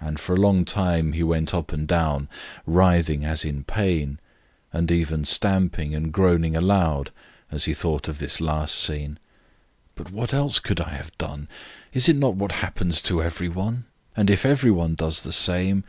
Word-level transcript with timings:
And 0.00 0.20
for 0.20 0.34
a 0.36 0.40
long 0.40 0.64
time 0.64 1.14
he 1.14 1.24
went 1.24 1.52
up 1.52 1.72
and 1.72 1.88
down 1.88 2.28
writhing 2.64 3.24
as 3.24 3.44
in 3.44 3.64
pain, 3.64 4.20
and 4.72 4.88
even 4.88 5.24
stamping 5.24 5.96
and 5.96 6.12
groaning 6.12 6.54
aloud 6.54 7.10
as 7.50 7.64
he 7.64 7.74
thought 7.74 8.06
of 8.06 8.18
this 8.20 8.40
last 8.40 8.76
scene. 8.76 9.18
"But 9.96 10.12
what 10.12 10.32
else 10.32 10.60
could 10.60 10.80
I 10.80 10.90
have 10.90 11.10
done? 11.18 11.48
Is 11.92 12.08
it 12.08 12.14
not 12.14 12.36
what 12.36 12.52
happens 12.62 13.02
to 13.02 13.20
every 13.20 13.48
one? 13.48 13.86
And 14.16 14.30
if 14.30 14.46
every 14.46 14.70
one 14.70 14.94
does 14.94 15.22
the 15.22 15.32
same 15.32 15.82